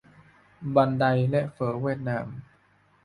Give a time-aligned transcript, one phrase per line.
[0.75, 2.27] บันได และ เฝอเวียดนาม